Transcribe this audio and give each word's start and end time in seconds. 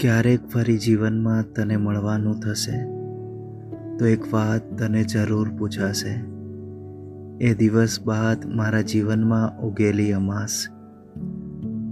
ક્યારેક 0.00 0.46
ફરી 0.46 0.78
જીવનમાં 0.78 1.52
તને 1.52 1.76
મળવાનું 1.76 2.40
થશે. 2.40 2.84
તો 3.96 4.06
એક 4.06 4.34
વાત 4.34 4.78
તને 4.78 5.02
જરૂર 5.02 5.48
પૂછાશે. 5.54 6.24
એ 7.40 7.54
દિવસ 7.54 8.02
બાદ 8.04 8.46
મારા 8.46 8.80
જીવનમાં 8.80 9.60
ઉગેલી 9.60 10.12
અમાસ. 10.12 10.66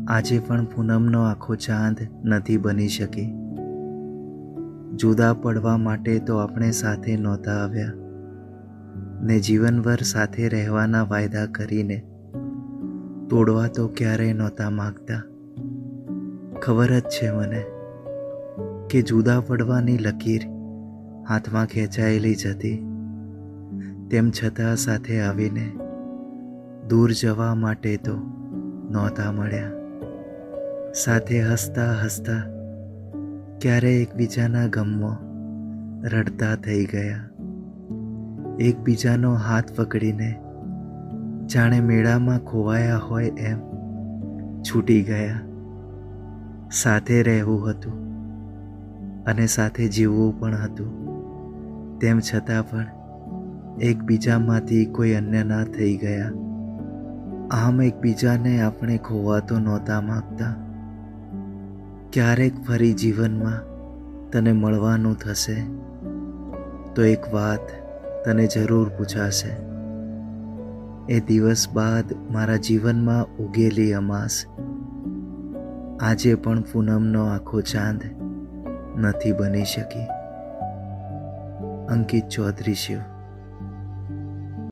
આજે 0.08 0.38
પણ 0.38 0.64
પૂનમનો 0.64 1.22
આખો 1.22 1.54
ચાંદ 1.54 1.96
નથી 2.24 2.56
બની 2.56 2.88
શકી. 2.88 3.32
જુદા 4.94 5.34
પડવા 5.34 5.76
માટે 5.76 6.18
તો 6.18 6.36
આપણે 6.36 6.70
સાથે 6.70 7.16
નહોતા 7.16 7.52
આવ્યા. 7.52 7.92
ને 9.22 9.40
જીવનભર 9.40 9.96
સાથે 9.96 10.48
રહેવાના 10.48 11.02
વાયદા 11.02 11.46
કરીને 11.46 11.96
તોડવા 13.30 13.66
તો 13.66 13.88
ક્યારેય 13.88 14.32
નહોતા 14.32 14.70
માગતા. 14.70 15.22
ખબર 16.62 16.86
જ 16.86 17.02
છે 17.02 17.30
મને. 17.30 17.77
કે 18.90 19.02
જુદા 19.02 19.40
પડવાની 19.40 19.98
લકીર 19.98 20.42
હાથમાં 21.28 21.66
ખેંચાયેલી 21.66 22.34
જ 22.34 22.46
હતી 22.46 22.76
તેમ 24.10 24.30
છતાં 24.30 24.76
સાથે 24.76 25.20
આવીને 25.20 25.72
દૂર 26.88 27.12
જવા 27.12 27.54
માટે 27.54 27.96
તો 27.96 28.16
નહોતા 28.90 29.32
મળ્યા. 29.32 29.70
સાથે 30.94 31.42
હસતા 31.42 31.92
હસતા 32.04 32.42
ક્યારે 33.60 34.02
એકબીજાના 34.02 34.66
ગમમાં 34.66 35.24
રડતા 36.08 36.56
થઈ 36.56 36.84
ગયા. 36.84 37.28
એકબીજાનો 38.60 39.34
હાથ 39.34 39.72
પકડીને 39.76 40.40
જાણે 41.46 41.80
મેળામાં 41.80 42.38
ખોવાયા 42.38 42.96
હોય 42.96 43.26
એમ 43.26 43.58
છૂટી 44.62 45.02
ગયા. 45.02 45.40
સાથે 46.72 47.22
રહેવું 47.22 47.70
હતું. 47.70 48.07
અને 49.28 49.46
સાથે 49.46 49.88
જીવવું 49.88 50.40
પણ 50.40 50.54
હતું. 50.54 51.08
તેમ 51.98 52.18
છતાં 52.18 52.70
પણ, 52.70 52.86
એકબીજામાંથી 53.80 54.84
કોઈ 54.84 55.12
અન્ય 55.12 55.44
ના 55.44 55.64
થઈ 55.64 55.96
ગયા. 55.96 56.30
આમ 57.50 57.82
એકબીજાને 57.82 58.60
આપણે 58.60 58.98
ખોવા 58.98 59.38
તો 59.38 59.58
નહોતા 59.58 60.00
માગતા. 60.00 60.54
ક્યારેક 62.12 62.60
ફરી 62.60 62.92
જીવનમાં 62.92 63.58
તને 64.30 64.52
મળવાનું 64.52 65.16
થશે, 65.18 65.64
તો 66.94 67.04
એક 67.04 67.34
વાત 67.34 67.60
તને 68.24 68.46
જરૂર 68.46 68.88
પૂછાશે. 68.88 69.68
એ 71.12 71.20
દિવસ 71.20 71.68
બાદ 71.74 72.04
મારા 72.32 72.56
જીવનમાં 72.56 73.36
ઉગેલી 73.36 73.92
અમાસ. 73.92 74.44
આજે 76.00 76.34
પણ 76.34 76.60
પૂનમનો 76.60 77.24
આખો 77.24 77.60
ચાંદ 77.60 78.00
નથી 78.98 79.32
બની 79.32 79.64
શકી. 79.64 80.06
અંકિત 81.88 82.28
ચૌધરી 82.28 82.74
શિવ 82.74 82.98